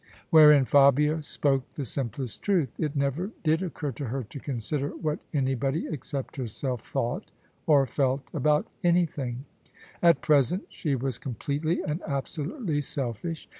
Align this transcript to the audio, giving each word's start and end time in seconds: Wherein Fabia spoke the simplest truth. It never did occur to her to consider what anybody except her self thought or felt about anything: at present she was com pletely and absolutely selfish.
Wherein 0.31 0.65
Fabia 0.65 1.21
spoke 1.21 1.69
the 1.75 1.85
simplest 1.85 2.41
truth. 2.41 2.69
It 2.79 2.95
never 2.95 3.29
did 3.43 3.61
occur 3.61 3.91
to 3.91 4.05
her 4.05 4.23
to 4.23 4.39
consider 4.39 4.89
what 4.95 5.19
anybody 5.31 5.85
except 5.87 6.37
her 6.37 6.47
self 6.47 6.81
thought 6.83 7.29
or 7.67 7.85
felt 7.85 8.23
about 8.33 8.65
anything: 8.83 9.45
at 10.01 10.21
present 10.21 10.63
she 10.69 10.95
was 10.95 11.19
com 11.19 11.35
pletely 11.35 11.81
and 11.85 12.01
absolutely 12.07 12.81
selfish. 12.81 13.47